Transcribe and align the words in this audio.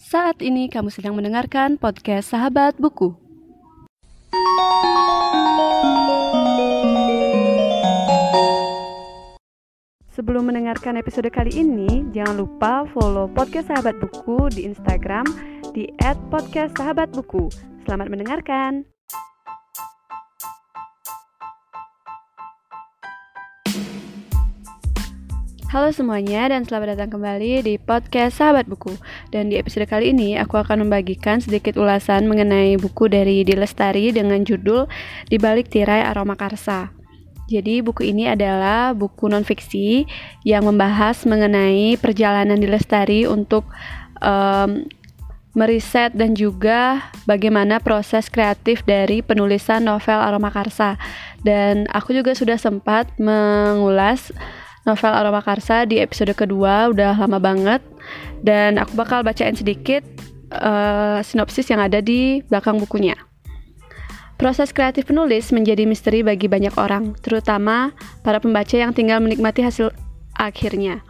Saat 0.00 0.40
ini 0.40 0.72
kamu 0.72 0.88
sedang 0.88 1.12
mendengarkan 1.12 1.76
podcast 1.76 2.32
Sahabat 2.32 2.72
Buku. 2.80 3.12
Sebelum 10.08 10.48
mendengarkan 10.48 10.96
episode 10.96 11.28
kali 11.28 11.52
ini, 11.52 12.08
jangan 12.16 12.40
lupa 12.40 12.88
follow 12.96 13.28
podcast 13.28 13.68
Sahabat 13.68 14.00
Buku 14.00 14.48
di 14.48 14.64
Instagram 14.64 15.28
di 15.76 15.92
@podcastsahabatbuku. 16.32 17.52
Selamat 17.84 18.08
mendengarkan. 18.08 18.88
Halo 25.70 25.94
semuanya 25.94 26.50
dan 26.50 26.66
selamat 26.66 26.98
datang 26.98 27.14
kembali 27.14 27.62
di 27.62 27.78
podcast 27.78 28.42
Sahabat 28.42 28.66
Buku. 28.66 28.90
Dan 29.30 29.46
di 29.46 29.54
episode 29.54 29.86
kali 29.86 30.10
ini 30.10 30.34
aku 30.34 30.58
akan 30.58 30.86
membagikan 30.86 31.38
sedikit 31.38 31.78
ulasan 31.78 32.26
mengenai 32.26 32.74
buku 32.82 33.06
dari 33.06 33.46
Dilestari 33.46 34.10
dengan 34.10 34.42
judul 34.42 34.90
Di 35.30 35.38
Balik 35.38 35.70
Tirai 35.70 36.02
Aroma 36.02 36.34
Karsa. 36.34 36.90
Jadi 37.46 37.82
buku 37.82 38.10
ini 38.10 38.26
adalah 38.26 38.90
buku 38.90 39.30
nonfiksi 39.30 40.06
yang 40.42 40.66
membahas 40.66 41.22
mengenai 41.26 41.94
perjalanan 41.98 42.58
Dilestari 42.58 43.26
untuk 43.26 43.66
um, 44.18 44.86
meriset 45.54 46.14
dan 46.14 46.38
juga 46.38 47.10
bagaimana 47.26 47.82
proses 47.82 48.30
kreatif 48.30 48.86
dari 48.86 49.22
penulisan 49.22 49.82
novel 49.82 50.18
Aroma 50.18 50.50
Karsa. 50.50 50.98
Dan 51.42 51.90
aku 51.90 52.14
juga 52.14 52.34
sudah 52.34 52.58
sempat 52.58 53.10
mengulas 53.18 54.30
novel 54.88 55.12
Aroma 55.12 55.44
Karsa 55.44 55.84
di 55.84 56.00
episode 56.00 56.32
kedua 56.32 56.88
udah 56.88 57.16
lama 57.16 57.36
banget 57.36 57.84
dan 58.40 58.80
aku 58.80 58.96
bakal 58.96 59.20
bacain 59.20 59.52
sedikit 59.52 60.00
uh, 60.54 61.20
sinopsis 61.20 61.68
yang 61.68 61.80
ada 61.80 62.00
di 62.00 62.40
belakang 62.48 62.80
bukunya. 62.80 63.16
Proses 64.40 64.72
kreatif 64.72 65.04
penulis 65.04 65.52
menjadi 65.52 65.84
misteri 65.84 66.24
bagi 66.24 66.48
banyak 66.48 66.72
orang, 66.80 67.12
terutama 67.20 67.92
para 68.24 68.40
pembaca 68.40 68.72
yang 68.72 68.96
tinggal 68.96 69.20
menikmati 69.20 69.60
hasil 69.60 69.92
akhirnya. 70.32 71.04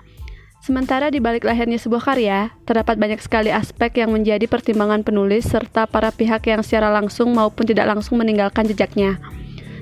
Sementara 0.61 1.14
di 1.14 1.23
balik 1.23 1.47
lahirnya 1.47 1.78
sebuah 1.78 2.11
karya, 2.11 2.50
terdapat 2.67 2.98
banyak 2.98 3.23
sekali 3.23 3.48
aspek 3.55 4.02
yang 4.02 4.11
menjadi 4.12 4.50
pertimbangan 4.50 5.06
penulis 5.06 5.47
serta 5.47 5.86
para 5.86 6.11
pihak 6.11 6.42
yang 6.50 6.61
secara 6.67 6.91
langsung 6.91 7.30
maupun 7.33 7.64
tidak 7.70 7.86
langsung 7.86 8.19
meninggalkan 8.19 8.67
jejaknya 8.67 9.17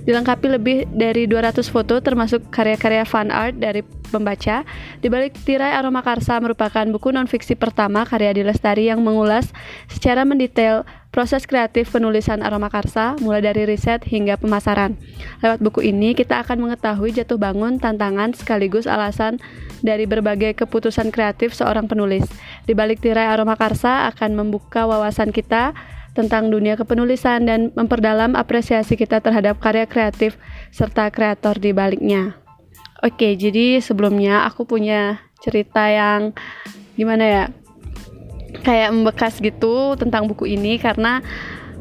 dilengkapi 0.08 0.48
lebih 0.48 0.88
dari 0.88 1.28
200 1.28 1.60
foto 1.68 2.00
termasuk 2.00 2.48
karya-karya 2.48 3.04
fan 3.04 3.28
art 3.28 3.60
dari 3.60 3.84
pembaca. 4.08 4.64
Di 5.04 5.12
balik 5.12 5.36
tirai 5.44 5.76
Aroma 5.76 6.00
Karsa 6.00 6.40
merupakan 6.40 6.88
buku 6.88 7.12
nonfiksi 7.12 7.52
pertama 7.52 8.08
karya 8.08 8.32
di 8.32 8.40
Lestari 8.40 8.88
yang 8.88 9.04
mengulas 9.04 9.52
secara 9.92 10.24
mendetail 10.24 10.88
proses 11.12 11.44
kreatif 11.44 11.92
penulisan 11.92 12.40
Aroma 12.40 12.72
Karsa 12.72 13.20
mulai 13.20 13.44
dari 13.44 13.68
riset 13.68 14.00
hingga 14.08 14.40
pemasaran. 14.40 14.96
Lewat 15.44 15.60
buku 15.60 15.84
ini 15.84 16.16
kita 16.16 16.40
akan 16.40 16.56
mengetahui 16.56 17.12
jatuh 17.12 17.36
bangun, 17.36 17.76
tantangan 17.76 18.32
sekaligus 18.32 18.88
alasan 18.88 19.36
dari 19.84 20.08
berbagai 20.08 20.56
keputusan 20.56 21.12
kreatif 21.12 21.52
seorang 21.52 21.84
penulis. 21.84 22.24
Di 22.64 22.72
balik 22.72 23.04
tirai 23.04 23.28
Aroma 23.28 23.60
Karsa 23.60 24.08
akan 24.08 24.40
membuka 24.40 24.88
wawasan 24.88 25.36
kita 25.36 25.76
tentang 26.18 26.50
dunia 26.50 26.74
kepenulisan 26.74 27.46
dan 27.46 27.70
memperdalam 27.78 28.34
apresiasi 28.34 28.98
kita 28.98 29.22
terhadap 29.22 29.62
karya 29.62 29.86
kreatif 29.86 30.34
serta 30.74 31.14
kreator 31.14 31.54
di 31.62 31.70
baliknya. 31.70 32.34
Oke, 32.98 33.38
jadi 33.38 33.78
sebelumnya 33.78 34.42
aku 34.42 34.66
punya 34.66 35.22
cerita 35.38 35.86
yang 35.86 36.34
gimana 36.98 37.22
ya? 37.22 37.44
Kayak 38.66 38.90
membekas 38.90 39.38
gitu 39.38 39.94
tentang 39.94 40.26
buku 40.26 40.50
ini 40.50 40.82
karena 40.82 41.22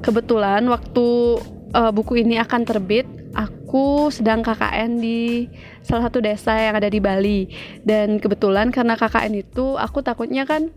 kebetulan 0.05 0.61
waktu 0.69 1.41
uh, 1.73 1.89
buku 1.89 2.21
ini 2.21 2.37
akan 2.37 2.61
terbit, 2.69 3.09
aku 3.33 4.13
sedang 4.13 4.45
KKN 4.45 5.01
di 5.01 5.49
salah 5.81 6.13
satu 6.13 6.21
desa 6.21 6.53
yang 6.53 6.77
ada 6.77 6.93
di 6.93 7.01
Bali. 7.01 7.49
Dan 7.81 8.21
kebetulan 8.21 8.69
karena 8.69 8.93
KKN 8.93 9.33
itu 9.41 9.73
aku 9.73 10.05
takutnya 10.05 10.45
kan 10.45 10.69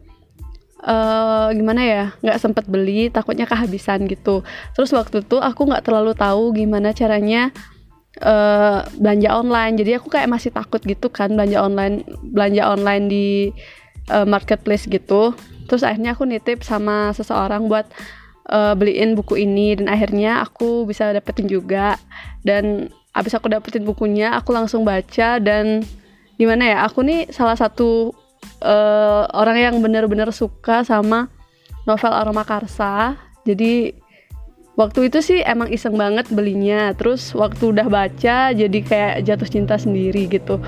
uh, 0.84 1.48
gimana 1.52 1.82
ya 1.84 2.04
nggak 2.24 2.38
sempet 2.40 2.64
beli 2.68 3.12
takutnya 3.12 3.44
kehabisan 3.44 4.08
gitu. 4.08 4.42
Terus 4.76 4.90
waktu 4.96 5.24
itu 5.24 5.36
aku 5.40 5.68
nggak 5.68 5.84
terlalu 5.84 6.12
tahu 6.16 6.56
gimana 6.56 6.92
caranya 6.96 7.52
uh, 8.24 8.84
belanja 8.96 9.28
online. 9.36 9.74
Jadi 9.78 10.00
aku 10.00 10.08
kayak 10.12 10.28
masih 10.30 10.50
takut 10.50 10.80
gitu 10.82 11.12
kan 11.12 11.32
belanja 11.32 11.58
online 11.60 12.04
belanja 12.32 12.62
online 12.66 13.04
di 13.06 13.28
uh, 14.10 14.26
marketplace 14.26 14.88
gitu. 14.88 15.36
Terus 15.70 15.86
akhirnya 15.86 16.18
aku 16.18 16.26
nitip 16.26 16.66
sama 16.66 17.14
seseorang 17.14 17.70
buat 17.70 17.86
uh, 18.50 18.74
beliin 18.74 19.14
buku 19.14 19.38
ini. 19.38 19.78
Dan 19.78 19.86
akhirnya 19.86 20.42
aku 20.42 20.88
bisa 20.88 21.14
dapetin 21.14 21.46
juga. 21.46 21.94
Dan 22.42 22.90
abis 23.14 23.36
aku 23.38 23.46
dapetin 23.46 23.86
bukunya 23.86 24.34
aku 24.34 24.50
langsung 24.50 24.82
baca. 24.82 25.38
Dan 25.38 25.86
gimana 26.40 26.64
ya 26.66 26.78
aku 26.88 27.06
nih 27.06 27.30
salah 27.30 27.54
satu 27.54 28.10
uh, 28.62 29.24
orang 29.32 29.56
yang 29.58 29.74
benar-benar 29.80 30.30
suka 30.30 30.84
sama 30.84 31.28
novel 31.88 32.12
Aroma 32.12 32.44
Karsa. 32.44 33.16
Jadi 33.44 33.96
waktu 34.76 35.12
itu 35.12 35.18
sih 35.20 35.38
emang 35.44 35.72
iseng 35.72 35.96
banget 35.96 36.28
belinya. 36.32 36.92
Terus 36.96 37.32
waktu 37.36 37.72
udah 37.72 37.86
baca 37.88 38.52
jadi 38.52 38.78
kayak 38.84 39.14
jatuh 39.26 39.48
cinta 39.48 39.76
sendiri 39.80 40.28
gitu. 40.28 40.60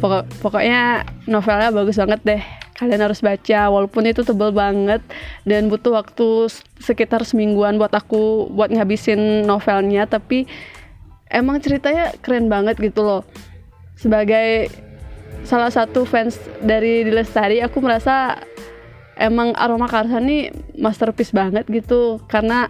Pokok 0.00 0.28
pokoknya 0.44 1.06
novelnya 1.28 1.70
bagus 1.72 1.96
banget 2.00 2.20
deh. 2.24 2.42
Kalian 2.74 3.06
harus 3.06 3.22
baca 3.22 3.70
walaupun 3.70 4.02
itu 4.10 4.26
tebel 4.26 4.50
banget 4.50 4.98
dan 5.46 5.70
butuh 5.70 5.94
waktu 5.94 6.50
sekitar 6.82 7.22
semingguan 7.22 7.78
buat 7.78 7.94
aku 7.94 8.50
buat 8.50 8.74
ngabisin 8.74 9.46
novelnya 9.46 10.10
tapi 10.10 10.50
emang 11.30 11.62
ceritanya 11.62 12.10
keren 12.18 12.50
banget 12.50 12.74
gitu 12.82 13.06
loh. 13.06 13.22
Sebagai 13.94 14.74
salah 15.54 15.70
satu 15.70 16.02
fans 16.02 16.34
dari 16.58 17.06
Dilestari 17.06 17.62
aku 17.62 17.78
merasa 17.78 18.42
emang 19.14 19.54
Aroma 19.54 19.86
Karsa 19.86 20.18
ini 20.18 20.50
masterpiece 20.74 21.30
banget 21.30 21.62
gitu. 21.70 22.18
Karena 22.26 22.66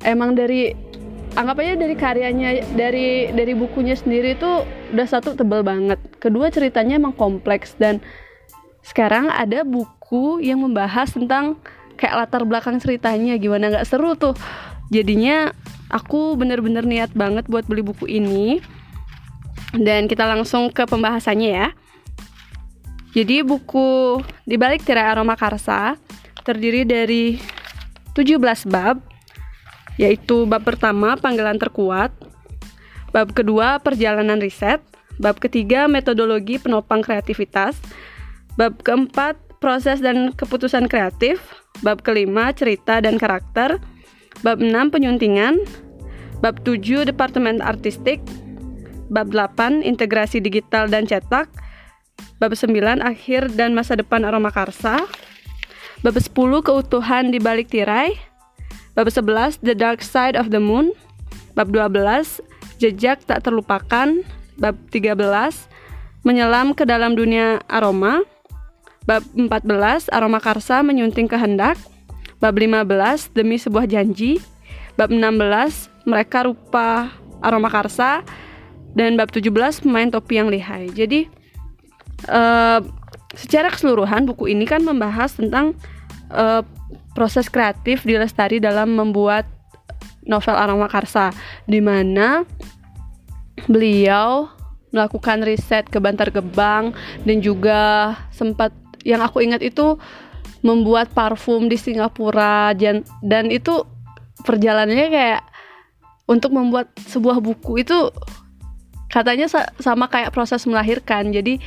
emang 0.00 0.32
dari 0.32 0.72
anggap 1.36 1.60
aja 1.60 1.76
dari 1.76 1.92
karyanya 1.92 2.64
dari 2.72 3.28
dari 3.28 3.52
bukunya 3.52 3.92
sendiri 3.92 4.40
itu 4.40 4.64
udah 4.96 5.04
satu 5.04 5.36
tebel 5.36 5.60
banget. 5.60 6.00
Kedua 6.16 6.48
ceritanya 6.48 6.96
emang 6.96 7.12
kompleks. 7.12 7.76
Dan 7.76 8.00
sekarang 8.80 9.28
ada 9.28 9.60
buku 9.60 10.40
yang 10.40 10.64
membahas 10.64 11.12
tentang 11.12 11.60
kayak 12.00 12.24
latar 12.24 12.48
belakang 12.48 12.80
ceritanya. 12.80 13.36
Gimana 13.36 13.68
nggak 13.68 13.84
seru 13.84 14.16
tuh. 14.16 14.32
Jadinya 14.88 15.52
aku 15.92 16.40
bener-bener 16.40 16.88
niat 16.88 17.12
banget 17.12 17.44
buat 17.52 17.68
beli 17.68 17.84
buku 17.84 18.08
ini 18.08 18.64
dan 19.80 20.08
kita 20.08 20.24
langsung 20.24 20.72
ke 20.72 20.84
pembahasannya 20.88 21.50
ya. 21.50 21.68
Jadi 23.16 23.40
buku 23.40 24.20
di 24.44 24.60
balik 24.60 24.84
tirai 24.84 25.08
aroma 25.08 25.40
karsa 25.40 25.96
terdiri 26.44 26.84
dari 26.84 27.40
17 28.12 28.68
bab, 28.68 29.00
yaitu 29.96 30.44
bab 30.44 30.62
pertama 30.62 31.16
panggilan 31.16 31.56
terkuat, 31.56 32.12
bab 33.16 33.32
kedua 33.32 33.80
perjalanan 33.80 34.36
riset, 34.36 34.84
bab 35.16 35.40
ketiga 35.40 35.88
metodologi 35.88 36.60
penopang 36.60 37.00
kreativitas, 37.00 37.80
bab 38.60 38.76
keempat 38.84 39.36
proses 39.58 40.04
dan 40.04 40.36
keputusan 40.36 40.86
kreatif, 40.86 41.40
bab 41.80 42.04
kelima 42.04 42.52
cerita 42.52 43.00
dan 43.00 43.16
karakter, 43.16 43.80
bab 44.44 44.60
enam 44.60 44.92
penyuntingan, 44.92 45.56
bab 46.44 46.60
tujuh 46.62 47.08
departemen 47.08 47.64
artistik, 47.64 48.20
Bab 49.06 49.30
8 49.30 49.86
Integrasi 49.86 50.42
Digital 50.42 50.90
dan 50.90 51.06
Cetak. 51.06 51.46
Bab 52.36 52.52
9 52.52 53.00
Akhir 53.00 53.48
dan 53.54 53.72
Masa 53.72 53.94
Depan 53.94 54.26
Aroma 54.26 54.50
Karsa. 54.50 55.06
Bab 56.02 56.16
10 56.16 56.30
Keutuhan 56.62 57.30
di 57.30 57.38
Balik 57.38 57.70
Tirai. 57.70 58.18
Bab 58.98 59.08
11 59.08 59.62
The 59.62 59.74
Dark 59.76 60.02
Side 60.02 60.34
of 60.34 60.50
the 60.50 60.60
Moon. 60.60 60.90
Bab 61.54 61.70
12 61.70 62.42
Jejak 62.82 63.24
Tak 63.24 63.46
Terlupakan. 63.46 64.24
Bab 64.58 64.74
13 64.90 65.14
Menyelam 66.26 66.74
ke 66.74 66.82
dalam 66.82 67.14
dunia 67.14 67.62
aroma. 67.70 68.26
Bab 69.06 69.22
14 69.32 70.10
Aroma 70.10 70.42
Karsa 70.42 70.82
menyunting 70.82 71.30
kehendak. 71.30 71.78
Bab 72.42 72.58
15 72.58 73.30
Demi 73.30 73.56
sebuah 73.56 73.86
janji. 73.86 74.42
Bab 74.98 75.14
16 75.14 75.94
Mereka 76.08 76.50
rupa 76.50 77.14
aroma 77.44 77.68
karsa 77.68 78.24
dan 78.96 79.20
bab 79.20 79.28
17 79.28 79.52
pemain 79.84 80.08
topi 80.08 80.40
yang 80.40 80.48
lihai. 80.48 80.88
Jadi 80.90 81.28
uh, 82.32 82.80
secara 83.36 83.68
keseluruhan 83.68 84.24
buku 84.24 84.56
ini 84.56 84.64
kan 84.64 84.80
membahas 84.80 85.36
tentang 85.36 85.76
uh, 86.32 86.64
proses 87.12 87.52
kreatif 87.52 88.02
di 88.08 88.16
Lestari 88.16 88.56
dalam 88.56 88.96
membuat 88.96 89.44
novel 90.24 90.56
Aroma 90.56 90.88
Karsa 90.88 91.30
di 91.68 91.78
mana 91.84 92.42
beliau 93.68 94.48
melakukan 94.90 95.44
riset 95.44 95.86
ke 95.92 96.00
Bantar 96.00 96.32
Gebang 96.32 96.96
dan 97.28 97.44
juga 97.44 98.12
sempat 98.32 98.72
yang 99.04 99.20
aku 99.20 99.44
ingat 99.44 99.60
itu 99.60 100.00
membuat 100.64 101.12
parfum 101.12 101.68
di 101.68 101.76
Singapura 101.78 102.72
dan 102.74 103.04
dan 103.22 103.52
itu 103.52 103.84
perjalanannya 104.42 105.08
kayak 105.12 105.42
untuk 106.26 106.50
membuat 106.50 106.90
sebuah 107.06 107.38
buku 107.38 107.86
itu 107.86 108.10
katanya 109.12 109.46
sama 109.78 110.10
kayak 110.10 110.32
proses 110.34 110.64
melahirkan. 110.66 111.30
Jadi 111.30 111.58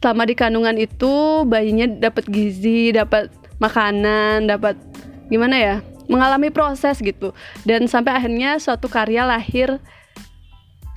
selama 0.00 0.24
di 0.24 0.34
kandungan 0.36 0.76
itu 0.80 1.44
bayinya 1.44 1.84
dapat 1.88 2.24
gizi 2.28 2.92
dapat 2.96 3.28
makanan 3.60 4.48
dapat 4.48 4.80
gimana 5.28 5.56
ya 5.60 5.76
mengalami 6.10 6.50
proses 6.50 6.98
gitu. 6.98 7.36
Dan 7.62 7.86
sampai 7.86 8.16
akhirnya 8.16 8.58
suatu 8.58 8.90
karya 8.90 9.22
lahir 9.28 9.78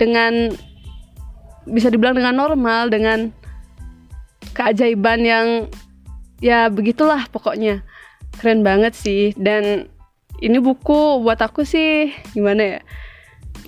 dengan 0.00 0.50
bisa 1.64 1.88
dibilang 1.88 2.18
dengan 2.18 2.34
normal 2.34 2.92
dengan 2.92 3.32
keajaiban 4.52 5.20
yang 5.22 5.46
ya 6.42 6.66
begitulah 6.72 7.30
pokoknya. 7.30 7.86
Keren 8.34 8.66
banget 8.66 8.98
sih. 8.98 9.30
Dan 9.38 9.86
ini 10.42 10.58
buku 10.58 11.22
buat 11.22 11.38
aku 11.38 11.62
sih 11.62 12.10
gimana 12.34 12.78
ya 12.78 12.80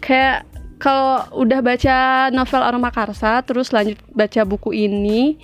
kayak 0.03 0.47
kalau 0.77 1.25
udah 1.41 1.61
baca 1.65 2.29
novel 2.33 2.63
Aroma 2.63 2.93
Karsa 2.93 3.41
terus 3.45 3.73
lanjut 3.73 3.97
baca 4.13 4.45
buku 4.45 4.77
ini 4.77 5.41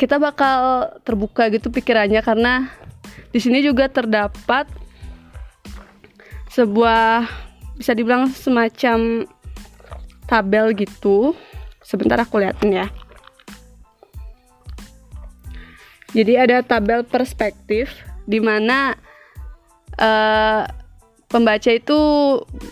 kita 0.00 0.16
bakal 0.16 0.88
terbuka 1.04 1.52
gitu 1.52 1.68
pikirannya 1.68 2.24
karena 2.24 2.72
di 3.30 3.38
sini 3.38 3.60
juga 3.60 3.86
terdapat 3.92 4.64
sebuah 6.50 7.28
bisa 7.76 7.92
dibilang 7.94 8.28
semacam 8.32 9.28
tabel 10.26 10.72
gitu. 10.76 11.32
Sebentar 11.80 12.20
aku 12.22 12.38
liatin 12.38 12.84
ya. 12.84 12.86
Jadi 16.10 16.34
ada 16.34 16.62
tabel 16.66 17.06
perspektif 17.06 18.02
di 18.26 18.42
mana 18.42 18.98
uh, 19.94 20.66
pembaca 21.30 21.70
itu 21.70 21.98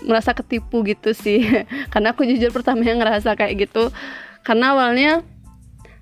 merasa 0.04 0.34
ketipu 0.34 0.82
gitu 0.84 1.14
sih. 1.14 1.46
Karena 1.94 2.12
aku 2.12 2.26
jujur 2.26 2.50
pertama 2.50 2.82
yang 2.82 2.98
ngerasa 2.98 3.38
kayak 3.38 3.70
gitu. 3.70 3.94
Karena 4.42 4.74
awalnya 4.74 5.22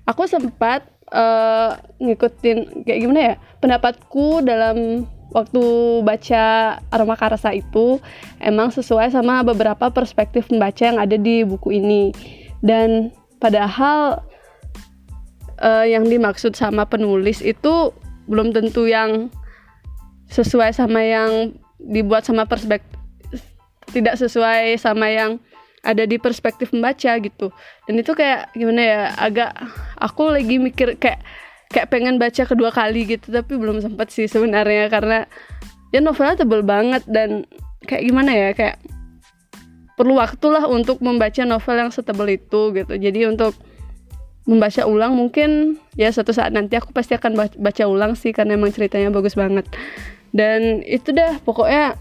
aku 0.09 0.25
sempat 0.25 0.89
uh, 1.13 1.77
ngikutin 2.01 2.83
kayak 2.83 2.99
gimana 3.05 3.21
ya 3.21 3.35
pendapatku 3.61 4.41
dalam 4.41 5.05
waktu 5.31 5.63
baca 6.01 6.77
Aroma 6.89 7.19
Karasa 7.19 7.51
itu 7.53 8.01
emang 8.41 8.73
sesuai 8.73 9.11
sama 9.11 9.43
beberapa 9.45 9.91
perspektif 9.93 10.49
pembaca 10.49 10.81
yang 10.81 10.97
ada 10.97 11.15
di 11.15 11.45
buku 11.45 11.77
ini. 11.77 12.09
Dan 12.65 13.13
padahal 13.37 14.25
uh, 15.61 15.85
yang 15.85 16.09
dimaksud 16.09 16.57
sama 16.57 16.89
penulis 16.89 17.45
itu 17.45 17.93
belum 18.25 18.51
tentu 18.51 18.89
yang 18.89 19.29
sesuai 20.27 20.75
sama 20.75 20.99
yang 21.05 21.55
dibuat 21.77 22.25
sama 22.25 22.49
perspektif 22.49 22.97
tidak 23.91 24.19
sesuai 24.19 24.75
sama 24.77 25.07
yang 25.07 25.39
ada 25.85 26.03
di 26.03 26.19
perspektif 26.19 26.75
membaca 26.75 27.15
gitu. 27.15 27.47
Dan 27.87 27.95
itu 28.03 28.11
kayak 28.11 28.51
gimana 28.51 28.81
ya 28.83 29.01
agak 29.15 29.55
aku 29.95 30.35
lagi 30.35 30.59
mikir 30.59 30.99
kayak 30.99 31.23
kayak 31.71 31.87
pengen 31.91 32.19
baca 32.19 32.43
kedua 32.47 32.71
kali 32.71 33.07
gitu 33.07 33.31
tapi 33.31 33.59
belum 33.59 33.83
sempat 33.83 34.07
sih 34.11 34.27
sebenarnya 34.27 34.87
karena 34.87 35.27
ya 35.91 35.99
novelnya 35.99 36.43
tebel 36.43 36.63
banget 36.63 37.03
dan 37.07 37.43
kayak 37.83 38.07
gimana 38.07 38.31
ya 38.31 38.49
kayak 38.55 38.79
perlu 39.99 40.15
waktu 40.15 40.47
lah 40.47 40.63
untuk 40.67 41.03
membaca 41.03 41.43
novel 41.43 41.75
yang 41.87 41.91
setebel 41.91 42.27
itu 42.35 42.75
gitu. 42.75 42.93
Jadi 42.95 43.27
untuk 43.27 43.55
membaca 44.47 44.87
ulang 44.87 45.11
mungkin 45.15 45.75
ya 45.99 46.07
suatu 46.07 46.31
saat 46.31 46.55
nanti 46.55 46.79
aku 46.79 46.95
pasti 46.95 47.15
akan 47.15 47.35
baca 47.35 47.83
ulang 47.83 48.15
sih 48.15 48.31
karena 48.31 48.55
emang 48.55 48.71
ceritanya 48.71 49.11
bagus 49.11 49.35
banget 49.35 49.67
dan 50.37 50.85
itu 50.85 51.09
dah 51.17 51.41
pokoknya 51.41 51.97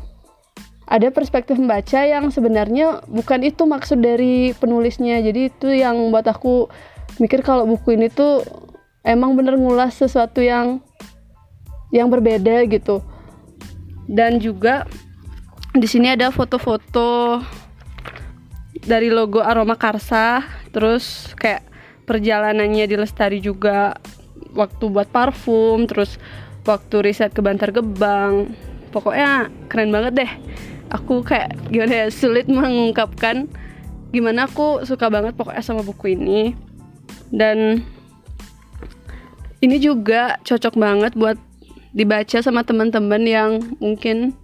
ada 0.87 1.09
perspektif 1.11 1.57
membaca 1.57 2.05
yang 2.05 2.29
sebenarnya 2.29 3.03
bukan 3.09 3.43
itu 3.43 3.67
maksud 3.67 3.99
dari 3.99 4.55
penulisnya. 4.55 5.19
Jadi 5.25 5.51
itu 5.51 5.73
yang 5.73 5.99
buat 6.15 6.29
aku 6.29 6.71
mikir 7.19 7.43
kalau 7.43 7.67
buku 7.67 7.97
ini 7.99 8.13
tuh 8.13 8.47
emang 9.03 9.35
bener 9.35 9.59
ngulas 9.59 9.99
sesuatu 9.99 10.45
yang 10.45 10.79
yang 11.91 12.13
berbeda 12.13 12.69
gitu. 12.71 13.03
Dan 14.07 14.39
juga 14.39 14.87
di 15.75 15.89
sini 15.91 16.15
ada 16.15 16.31
foto-foto 16.31 17.43
dari 18.87 19.11
logo 19.11 19.43
Aroma 19.43 19.75
Karsa 19.75 20.45
terus 20.71 21.35
kayak 21.35 21.67
perjalanannya 22.07 22.87
di 22.87 22.95
Lestari 22.95 23.43
juga 23.43 23.99
waktu 24.55 24.85
buat 24.87 25.11
parfum 25.11 25.91
terus 25.91 26.23
waktu 26.67 26.97
riset 27.01 27.33
ke 27.33 27.41
Bantar 27.41 27.71
Gebang. 27.71 28.53
Pokoknya 28.91 29.49
keren 29.71 29.95
banget 29.95 30.13
deh. 30.27 30.33
Aku 30.91 31.23
kayak 31.23 31.55
gimana 31.71 32.07
ya 32.07 32.07
sulit 32.11 32.47
mengungkapkan 32.47 33.51
gimana 34.15 34.47
aku 34.47 34.87
suka 34.87 35.11
banget 35.11 35.35
pokoknya 35.35 35.63
sama 35.63 35.83
buku 35.83 36.15
ini. 36.15 36.55
Dan 37.31 37.83
ini 39.59 39.77
juga 39.83 40.39
cocok 40.47 40.75
banget 40.79 41.13
buat 41.19 41.39
dibaca 41.97 42.39
sama 42.45 42.63
teman-teman 42.63 43.23
yang 43.25 43.51
mungkin 43.83 44.37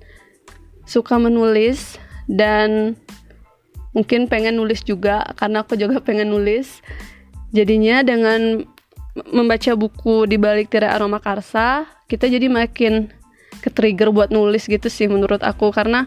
suka 0.88 1.20
menulis 1.20 2.00
dan 2.26 2.98
mungkin 3.92 4.24
pengen 4.26 4.56
nulis 4.56 4.82
juga 4.82 5.22
karena 5.36 5.62
aku 5.62 5.78
juga 5.78 6.02
pengen 6.06 6.32
nulis. 6.32 6.82
Jadinya 7.52 8.00
dengan 8.00 8.64
membaca 9.28 9.76
buku 9.76 10.24
di 10.24 10.40
balik 10.40 10.72
tirai 10.72 10.88
aroma 10.88 11.20
karsa 11.20 11.84
kita 12.12 12.28
jadi 12.28 12.52
makin 12.52 13.08
ke 13.64 13.72
trigger 13.72 14.12
buat 14.12 14.28
nulis 14.28 14.68
gitu 14.68 14.92
sih 14.92 15.08
menurut 15.08 15.40
aku. 15.40 15.72
Karena 15.72 16.04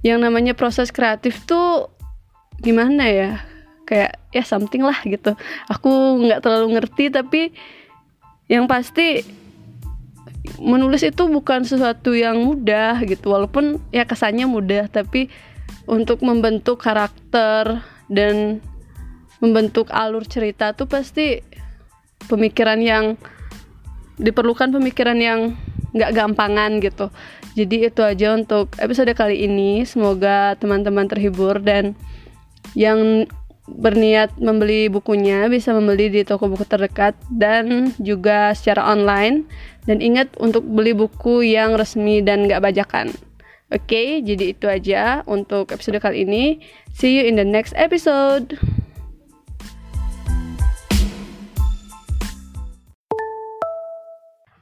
yang 0.00 0.24
namanya 0.24 0.56
proses 0.56 0.88
kreatif 0.88 1.44
tuh 1.44 1.92
gimana 2.64 3.04
ya? 3.04 3.30
Kayak 3.84 4.16
ya 4.32 4.40
something 4.48 4.80
lah 4.80 4.96
gitu. 5.04 5.36
Aku 5.68 6.24
nggak 6.24 6.40
terlalu 6.40 6.80
ngerti 6.80 7.12
tapi 7.12 7.52
yang 8.48 8.64
pasti 8.64 9.20
menulis 10.56 11.04
itu 11.04 11.28
bukan 11.28 11.68
sesuatu 11.68 12.16
yang 12.16 12.40
mudah 12.40 13.04
gitu. 13.04 13.36
Walaupun 13.36 13.76
ya 13.92 14.08
kesannya 14.08 14.48
mudah 14.48 14.88
tapi 14.88 15.28
untuk 15.84 16.24
membentuk 16.24 16.80
karakter 16.80 17.84
dan 18.08 18.64
membentuk 19.44 19.92
alur 19.92 20.24
cerita 20.24 20.72
tuh 20.72 20.88
pasti 20.88 21.42
pemikiran 22.30 22.78
yang 22.78 23.18
diperlukan 24.20 24.72
pemikiran 24.72 25.18
yang 25.20 25.40
nggak 25.92 26.12
gampangan 26.16 26.80
gitu. 26.80 27.12
Jadi 27.52 27.92
itu 27.92 28.00
aja 28.00 28.32
untuk 28.32 28.72
episode 28.80 29.12
kali 29.12 29.44
ini. 29.44 29.84
Semoga 29.84 30.56
teman-teman 30.56 31.04
terhibur 31.04 31.60
dan 31.60 31.92
yang 32.72 33.28
berniat 33.68 34.34
membeli 34.42 34.90
bukunya 34.90 35.46
bisa 35.46 35.70
membeli 35.70 36.10
di 36.10 36.26
toko 36.26 36.50
buku 36.50 36.66
terdekat 36.66 37.14
dan 37.28 37.92
juga 38.00 38.56
secara 38.56 38.88
online. 38.88 39.44
Dan 39.84 40.00
ingat 40.00 40.32
untuk 40.38 40.64
beli 40.64 40.94
buku 40.94 41.42
yang 41.42 41.74
resmi 41.74 42.22
dan 42.22 42.46
gak 42.46 42.62
bajakan. 42.62 43.10
Oke 43.72 43.88
okay, 43.88 44.08
jadi 44.20 44.52
itu 44.52 44.66
aja 44.68 45.24
untuk 45.24 45.72
episode 45.72 45.96
kali 46.00 46.28
ini. 46.28 46.60
See 46.92 47.16
you 47.16 47.24
in 47.24 47.40
the 47.40 47.44
next 47.44 47.72
episode 47.76 48.60